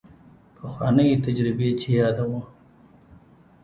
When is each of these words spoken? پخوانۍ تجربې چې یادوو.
پخوانۍ 0.57 1.09
تجربې 1.25 1.69
چې 1.81 1.89
یادوو. 1.99 2.39